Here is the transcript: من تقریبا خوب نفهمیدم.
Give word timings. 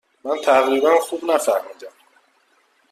من 0.23 0.37
تقریبا 0.45 0.99
خوب 0.99 1.23
نفهمیدم. 1.25 1.91